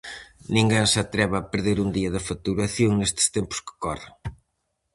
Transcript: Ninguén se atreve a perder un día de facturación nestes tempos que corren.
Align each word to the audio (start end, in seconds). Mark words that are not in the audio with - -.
Ninguén 0.55 0.85
se 0.91 0.97
atreve 1.05 1.35
a 1.37 1.47
perder 1.51 1.77
un 1.85 1.89
día 1.97 2.09
de 2.15 2.25
facturación 2.29 2.91
nestes 2.95 3.27
tempos 3.35 3.59
que 3.65 3.73
corren. 3.83 4.13